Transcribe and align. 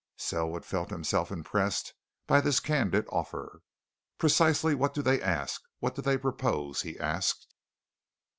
Selwood 0.17 0.65
felt 0.65 0.89
himself 0.89 1.31
impressed 1.31 1.93
by 2.25 2.41
this 2.41 2.59
candid 2.59 3.05
offer. 3.09 3.61
"Precisely 4.17 4.73
what 4.73 4.95
do 4.95 5.03
they 5.03 5.21
ask 5.21 5.61
what 5.77 5.93
do 5.93 6.01
they 6.01 6.17
propose?" 6.17 6.81
he 6.81 6.99
asked. 6.99 7.53